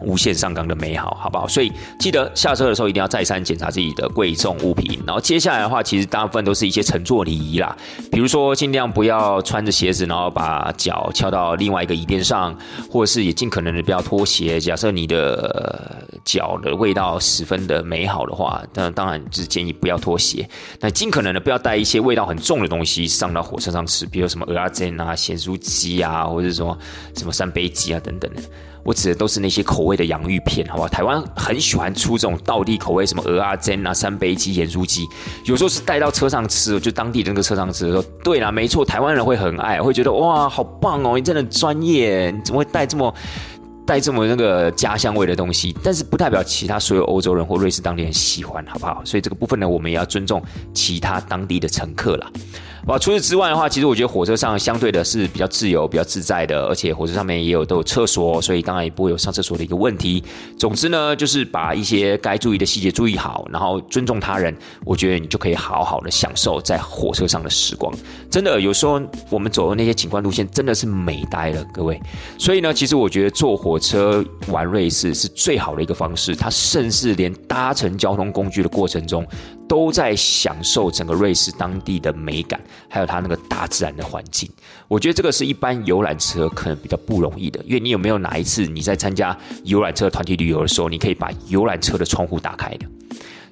[0.00, 1.48] 无限上纲的美好，好不好？
[1.48, 5.00] 所以记得下车的时候一定要再三检查自己的贵重物品。
[5.06, 7.76] 然后接下来的话，其实大部分都是一些乘坐礼仪啦，
[8.10, 12.56] 比如说尽量不要穿着鞋子，然后把脚翘到另外一个椅垫上，
[12.90, 14.60] 或者是也尽可能的不要脱鞋。
[14.60, 20.48] 假设你的脚的味道十分的美好的话，那当然就是建议不要脱鞋。
[20.80, 26.76] 那尽可能的不要带一些味道很重的东西上到火车上吃，比如什么鹅啊、煎啊、咸酥鸡啊，或者说
[27.14, 28.42] 什么三杯鸡啊等等的。
[28.86, 30.88] 我指的都是那些口味的洋芋片，好不好？
[30.88, 35.04] 台湾很喜欢出这种道地口味，什么鹅啊、煎啊、三杯鸡、盐酥鸡，
[35.44, 37.86] 有时候是带到车上吃，就当地的那个车上吃。
[37.86, 43.12] 的时候对啦，没错，台湾人会很爱，会觉得哇，好棒哦，你真的专业，你怎么会带这么
[43.84, 45.76] 带这么那个家乡味的东西？
[45.82, 49.02] 但是不代表其他所有欧洲人或瑞士当地人喜欢，好不好？
[49.04, 50.40] 所以这个部分呢，我们也要尊重
[50.72, 52.30] 其他当地的乘客啦。
[52.86, 60.22] 哇，除此之外的话，其实我觉得火车上相对的是比较自由、比较自在的，而且火车上面也有都有厕所，所以当然也不会有上厕所的一个问题。
[60.56, 67.92] 总之呢，就是把一些该注意的细节注意好，然后尊重他人，我觉得你就可以好好的享受在火车上的时光。
[68.30, 72.00] 真的，有时候我们走的那些景观路线真的是美呆了，各位。
[72.38, 79.26] 所以呢，其实我觉得坐火车玩瑞士是最好的一个方式，它甚至连搭乘交通工具的过程中。
[79.68, 84.48] 都在享受整个瑞士当地的美感，还有它那个大自然的环境。
[84.88, 92.86] 我觉得这个是一般游览车可能比较不容易的，因为你有没有哪一次你在参加游览车团体旅游的时候，你可以把游览车的窗户打开的？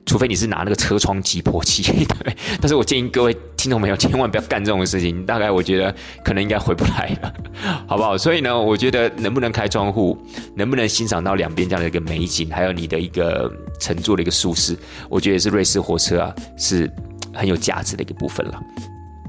[0.07, 2.37] 除非你是拿那个车窗击破器，对。
[2.61, 7.35] 但是我建议各位听众朋友千万不要干这种事情，大概我觉得可能应该回不来了，
[7.87, 8.17] 好不好？
[8.17, 10.19] 所以呢，我觉得能不能开窗户，
[10.55, 14.77] 能不能欣赏到两边这样的一个美景，还有你的一个乘坐的一个舒适，
[15.09, 16.90] 我觉得是瑞士火车啊是
[17.33, 18.61] 很有价值的一个部分了。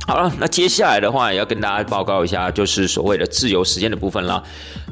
[0.08, 4.44] 好了，那接下来的话也要跟大家报告一下，就是所谓的自由时间的部分了。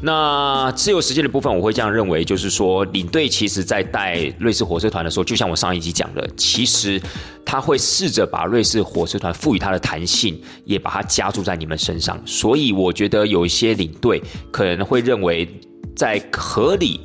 [0.01, 6.99] 那自由时间的部分，我会这样认为，就是说领队其实在带瑞士火车团的时候，就像我上一集讲的，其实
[7.45, 12.19] 他会试着把瑞士火车团赋予它的弹性，也把它加注在你们身上。
[12.25, 14.19] 所以我觉得有一些领队
[14.51, 15.47] 可能会认为，
[15.95, 16.99] 在合理。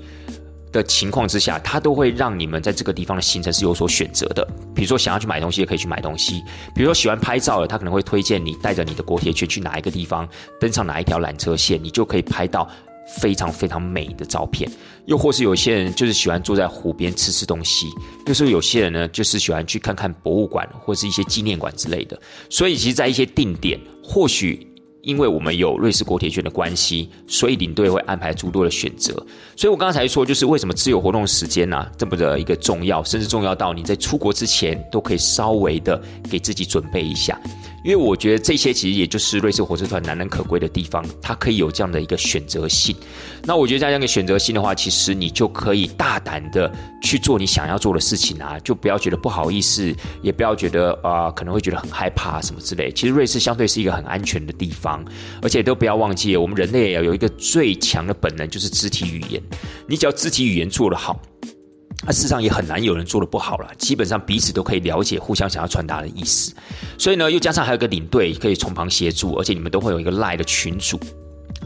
[0.72, 4.46] 的情况之下，它都会让你们在这个地方的行程是有所选择的。
[4.74, 6.42] 比如说想要去买东西，也可以去买东西；
[6.74, 10.28] 比如说喜欢拍照的，他可能会推荐你带着你的国铁券去哪一个地方，
[10.60, 12.68] 登上哪一条缆车线，你就可以拍到
[13.18, 14.70] 非常非常美的照片。
[15.06, 17.88] 又或是有些人就是喜欢坐在湖边吃吃东西，
[18.26, 22.20] 又是有些人呢就是喜欢去看看博物馆或是一些纪念馆之类的。
[22.50, 24.67] 所以，其实，在一些定点，或许。
[25.08, 29.14] 因为我们有瑞士国铁券的关系，所以领队会安排诸多的选择。
[29.56, 35.98] 所以我刚才说，就是为什么自由活动时间呢这么的一个重要，甚至重要到你在出国之前都可以稍微的
[36.30, 37.40] 给自己准备一下。
[37.88, 42.94] 因为我觉得这些其实也就是瑞士火车团难能可贵的地方，它可以有这样的一个选择性。
[43.44, 46.70] 那我觉得在这样一个选择性的话，其实你就可以大胆的
[47.02, 52.92] 去做你想要做的事情啊，就不要觉得不好意思，也不要觉得啊可能会觉得很害怕什么之类。
[52.92, 55.02] 其实瑞士相对是一个很安全的地方，
[55.40, 59.42] 而且都不要忘记，我们人类要有一个最强的本能，就是肢体语言。
[59.86, 61.18] 你只要肢体语言做得好。
[62.06, 66.54] 那事实上也很难有人做的不好了，基本上彼此都可以了解互相想要传达的意思，
[66.96, 70.98] 所以呢，又加上还有个领队可以从旁协助，而且你们都会有一个赖的群组，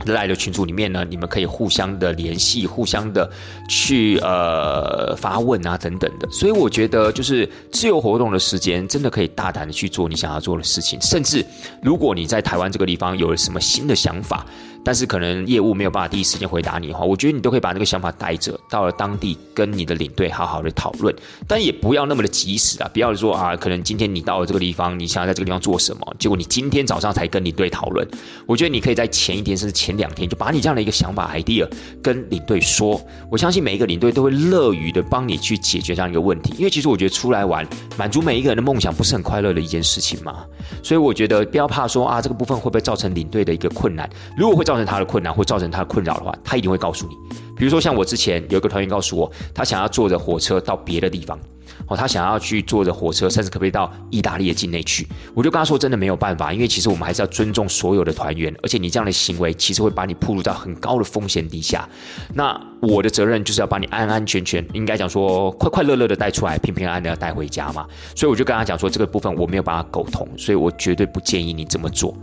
[0.06, 3.30] 赖的群组里面呢，你们可以互相的联系，互相的
[3.68, 11.44] 去呃发问啊等等的，所以我觉得就是自由活动的时间，真的可以大胆的去做你想要做的事情，甚至
[11.82, 14.44] 如果你在台湾这个地方有了什么新的想法。
[14.84, 21.14] 但是可能业务没有办法第一时间回答你的话，我觉得你都可以把那个想法带着到了当地，跟你的领队好好的讨论。
[21.46, 28.04] 但也不要那么的及时啊，不要说啊，可能今天你到了这个地方，你想要在这个地方做什么，结果你今天早上才跟领队讨论。
[28.44, 31.66] 我觉得你可以在前一天甚至前两天就把你这样的一个想法 idea
[32.02, 33.00] 跟领队说。
[33.30, 37.66] 我相信每一个领队都会乐于的帮你去解决这样一个问题，因为其实我觉得出来玩，
[37.96, 40.44] 满足每一个人的梦想，不是很快乐的一件事情吗？
[40.82, 44.08] 所以我觉得不要怕说啊，这个部分会不会造成领队的一个困难？
[44.36, 44.72] 如果会造。
[44.72, 47.14] 成他的困难或造成他的困扰的话，他一定会告诉你。
[47.54, 51.38] 比如说，像我之前有个团员告诉我，他想要坐着火车到别的地方。
[51.96, 55.06] 他想要去坐着火车，甚至可不可以到意大利的境内去？
[55.34, 61.88] 我就跟他说，真的没有办法，因为其实我们还是要尊重所有的团员，而且你这样的行为其实会把你暴露到很高的风险底下。
[62.34, 67.86] 那我的责任就是要把你安安全全，应该讲说快快乐乐的带出来，平平安安的带回家嘛。
[68.14, 72.14] 所以我就跟他讲说，这个部分我没有办法沟通，所以我绝对不建议你这么做。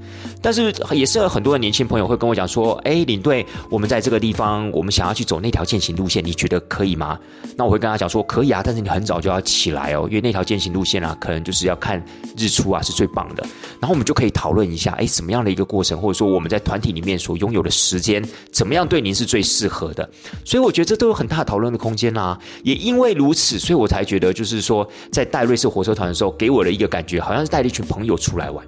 [0.42, 7.20] 但是也是有很多的年轻朋友会跟我讲说，哎，领队，我们在这个地方，我们想要去走那条践行路线，你觉得可以吗？
[7.58, 9.40] 那我会跟他讲说，可以啊，但是你很早就要。
[9.50, 12.02] 起起来哦，因为那条践行路线啊，可能就是要看
[12.38, 13.44] 日出啊，是最棒的。
[13.82, 20.10] 然后我们就可以讨论一下，哎，什么样的一个过程，或者说我们在团体里面所拥有的时间，怎么样对您是最适合的？
[20.46, 22.40] 所以我觉得这都有很大讨论的空间啦。
[22.64, 28.66] 也因为如此，所以我才觉得，就是说，在带瑞士火车团的时候，给我的一个感觉，好像是带了一群朋友出来玩。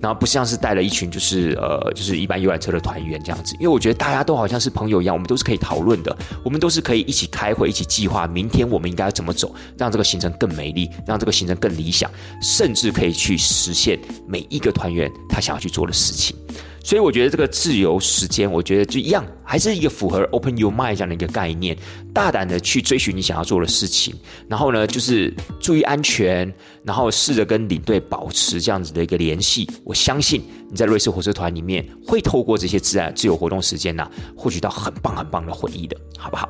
[0.00, 16.36] 然后不像是带了一群就是呃就是一般游览车的团员这样子，因为我觉得大家都好像是朋友一样，我们都是可以讨论的，我们都是可以一起开会、一起计划明天我们应该要怎么走，让这个行程更美丽，让这个行程更理想，甚至可以去实现每一个团员他想要去做的事情。
[16.82, 21.76] 所以我觉得这个自由时间，我觉得就一样，还是一个符合 open your mind 这样的一个概念，
[22.14, 24.14] 大胆的去追寻你想要做的事情。
[24.48, 29.68] 然后呢，就是注意安全，然后试着跟领队保持这样子的一个联系。
[29.84, 36.48] 我相信你在瑞士火车团里面会透过这些自然自由活动时间呐，获取到很棒很棒的回忆的，好不好？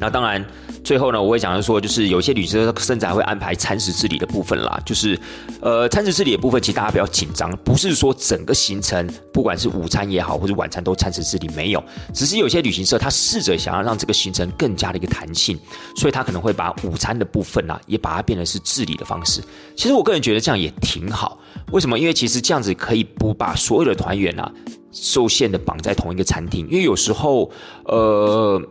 [0.00, 0.42] 那当然，
[0.82, 4.80] 最后呢，我会讲说，就是有些旅行社甚至还会安排餐食自理的部分啦。
[4.86, 5.20] 就是，
[5.60, 11.84] 呃，餐食自理的部分，其实大家不要紧张，不是说整个行程，不管是午餐也好，或者晚餐都餐食自理，没有。
[12.14, 15.58] 只是有些旅行社他试着想要让这个行程更加的一个弹性，
[15.94, 19.42] 所以他可能会把午餐的部分啊，也把它变成是自理的方式。
[19.76, 21.38] 其实我个人觉得这样也挺好。
[21.72, 21.98] 为什么？
[21.98, 24.50] 因为其实这样子可以不把所有的团员啊
[24.92, 27.50] 受限的绑在同一个餐厅，因为有时候，
[27.84, 28.62] 呃。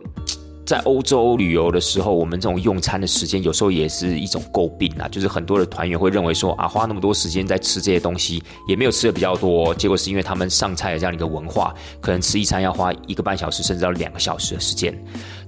[0.70, 14.96] 在欧洲旅游的时候，我们这种用餐的时间有时候也是一种诟病啊，就是很多的团员会认为说啊，花那么多时间在吃这些东西，也没有吃的比较多，结果是因为他们上菜的这样一个文化，可能吃一餐要花一个半小时甚至到两个小时的时间。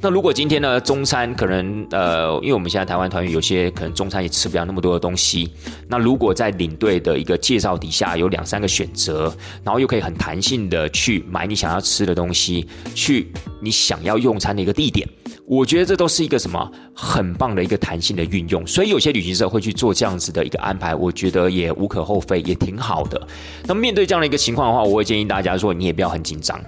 [0.01, 5.49] 那如果今天呢，中餐可能呃，因为我们现在台湾团员有些可能中餐也吃不了那么多的东西，
[5.87, 15.09] 那如果在领队的一个介绍底下有两三个选择，然后又可以很弹性的去买你想要吃的东西，去你想要用餐的一个地点，
[15.47, 23.20] 我觉得这都是一个什么很棒的一个弹性的运用，所以有些旅行社会去做这样子的一个安排，我觉得也无可厚非，也挺好的。
[23.66, 26.59] 那面对这样的一个情况的话，我会建议大家说，你也不要很紧张，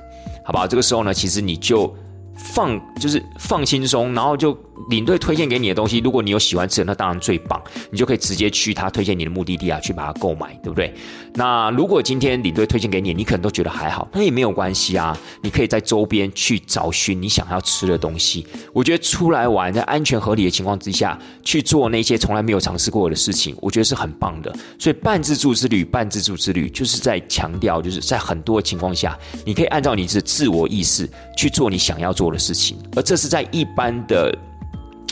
[0.44, 0.66] 好不好？
[0.66, 1.94] 这个时候呢，其实你就。
[2.36, 4.52] 放就是放轻松，然后就
[4.88, 10.92] 领队推荐给你的东西，如果你有喜欢吃的，那当然最棒，你就可以直接去他推荐你的目的地啊，去把它购买，对不对？
[11.34, 18.44] 那如果今天领队推荐给你，你可能都觉得还好，那也没有关系啊，你可以在周边去找寻你想要吃的东西。
[18.72, 24.52] 我觉得出来玩，在安全合理的情况之下去做那些从来没有尝试过的事情，我觉得是很棒的。
[24.78, 32.24] 所以半自助之旅，半自助之旅就是在强调，就是在很多情况下，你可以按照你的自我意识去做你想要做。
[32.24, 34.34] 做的事情，而这是在一般的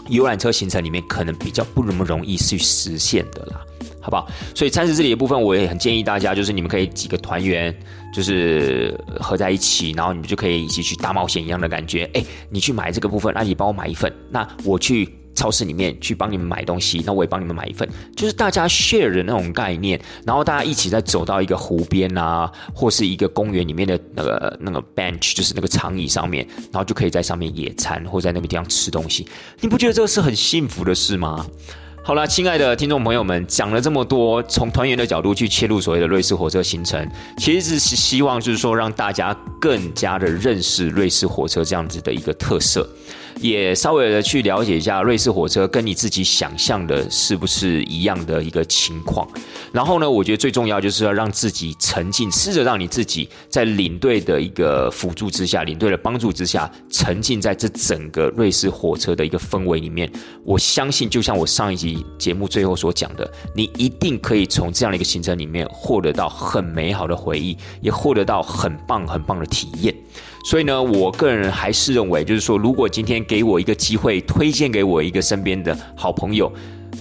[0.09, 3.61] 游览车行程里面，可能比较不那么容易去实现的啦，
[4.01, 4.27] 好不好？
[4.55, 7.75] 所以餐食这里的部分，我也很建议大家，就是你们可以几个团员，
[8.15, 12.11] 就是合在一起，然后你们就可以一起去大冒险一样的感觉。
[12.15, 15.09] 哎，你去买这个部分，那你帮我买一份，那我去。
[15.43, 29.27] 超市里面去帮你们买东西，那我也帮你们买一份，就是大家 share 的那种概念，然后大家一起在走到一个湖边啊，或是一个公园里面的那个那个 bench，就是那个长椅上面，然后就可以在上面野餐，或在那个地方吃东西。
[29.59, 31.45] 你不觉得这个是很幸福的事吗？
[32.05, 37.05] 好了，亲爱的听众朋友们，讲了这么多，从团员的角度去切入所谓的瑞士火车行程，
[37.39, 42.89] 其实是希望就是说让大家更加的认识瑞士火车这样子的一个特色。
[43.43, 49.29] 也稍微的去了解一下瑞士火车跟你自己想象的是不是一样的一个情况。
[49.73, 60.11] 然后呢，我觉得最重要就是要让自己沉浸，试着让你自己在领队的一个辅助之下，领队的帮助之下，沉浸在这整个瑞士火车的一个氛围里面。
[60.45, 69.93] 我相信，就像我上一集节目最后所讲的，你一定可以从这样的一个行程里面获得到很美好的回忆，也获得到很棒很棒的体验。
[70.45, 76.53] 所以呢，我个人还是认为，就是说，如果今天给我一个机会，推荐给我一个身边的好朋友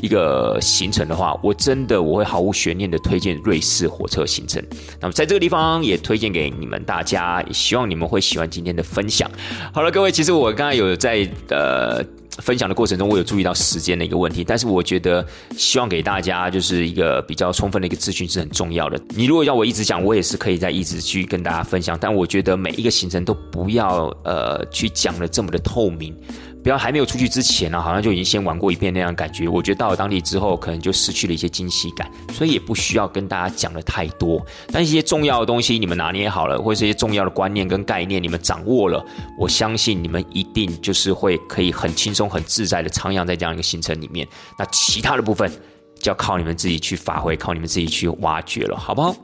[0.01, 4.63] 一个行程的话，我真的我会毫无悬念的推荐瑞士火车行程。
[4.99, 9.29] 那么在这个地方也推荐给你们大家，希望你们会喜欢今天的分享。
[9.73, 12.03] 好了，各位，其实我刚才有在呃。
[12.39, 15.25] 分享的过程中，我有注意到时间的一个问题，但是我觉得
[15.57, 18.99] 希望给大家就是一个比较充分的一个资讯是很重要的。
[19.09, 26.15] 你如果要我一直讲，我也是可以再一直去跟大家分享，但我觉得每一个行程都不要呃去讲的这么的透明。
[26.63, 29.47] 不要还没有出去之前呢，好像就已经先玩过一遍那样感觉。
[29.47, 34.45] 我觉得到了当地之后，可能就失去了一些惊喜感，所以也不需要跟大家讲的太多。
[34.71, 39.03] 但一些重要的东西你们拿捏好了，或者一些重要的观念跟概念你们掌握了，
[39.37, 44.27] 我相信你们一定就是会可以很轻松、很自在的徜徉在这样一个行程里面。
[44.57, 45.51] 那其他的部分
[45.99, 49.15] 就要靠你们自己去发挥，靠你们自己去挖掘了，好不好？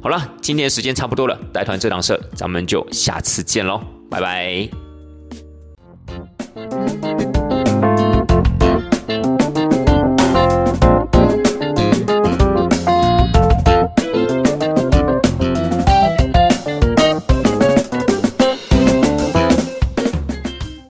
[0.00, 4.85] 好了，今天的时间差不多了，带团这档事，咱们就下次见喽，拜拜。